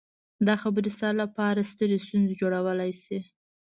دا 0.47 0.55
خبرې 0.63 0.89
ستا 0.97 1.09
لپاره 1.21 1.67
سترې 1.71 1.97
ستونزې 2.05 2.33
جوړولی 2.41 2.91
شي 3.03 3.19